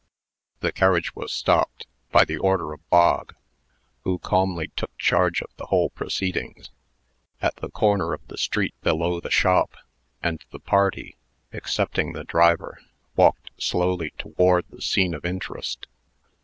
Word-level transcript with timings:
The 0.61 0.71
carriage 0.71 1.13
was 1.13 1.31
stopped, 1.31 1.85
by 2.11 2.25
the 2.25 2.39
order 2.39 2.73
of 2.73 2.89
Bog 2.89 3.35
(who 4.03 4.17
calmly 4.17 4.69
took 4.75 4.97
charge 4.97 5.43
of 5.43 5.51
the 5.57 5.67
whole 5.67 5.91
proceedings), 5.91 6.71
at 7.39 7.55
the 7.57 7.69
corner 7.69 8.11
of 8.11 8.27
the 8.27 8.35
street 8.39 8.73
below 8.81 9.19
the 9.19 9.29
shop; 9.29 9.75
and 10.23 10.43
the 10.49 10.57
party 10.59 11.17
(excepting 11.53 12.13
the 12.13 12.23
driver) 12.23 12.79
walked 13.15 13.51
slowly 13.61 14.09
toward 14.17 14.65
the 14.71 14.81
scene 14.81 15.13
of 15.13 15.23
interest. 15.23 15.85